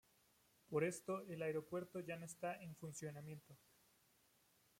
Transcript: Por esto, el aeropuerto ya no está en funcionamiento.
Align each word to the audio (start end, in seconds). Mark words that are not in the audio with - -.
Por 0.67 0.83
esto, 0.83 1.21
el 1.27 1.43
aeropuerto 1.43 1.99
ya 1.99 2.15
no 2.15 2.25
está 2.25 2.55
en 2.59 2.75
funcionamiento. 2.77 3.55